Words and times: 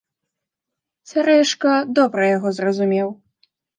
Цярэшка 1.11 1.73
добра 1.99 2.23
яго 2.37 2.49
зразумеў. 2.61 3.09